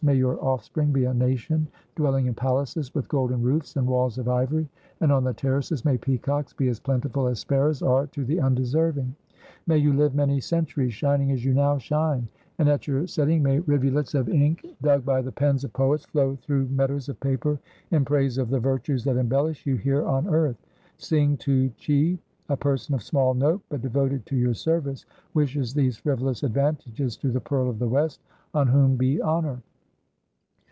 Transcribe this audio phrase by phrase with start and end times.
[0.03, 4.27] May your offspring be a nation dwelling in palaces with golden roofs and walls of
[4.29, 4.67] ivory,
[4.99, 9.15] and on the terraces may peacocks be as plentiful as sparrows are to the undeserving.
[9.67, 12.27] May you live many centuries shining as you now shine;
[12.57, 16.35] and at your setting may rivulets of ink dug by the pens of poets flow
[16.35, 17.59] through meadows of paper
[17.91, 20.57] in praise of the virtues that embellish you here on earth.
[20.97, 22.17] Sing tu Che,
[22.49, 25.05] a person of small note but devoted to your service,
[25.35, 28.19] wishes these frivolous advantages to the Pearl of the West,
[28.55, 29.61] on whom be honor."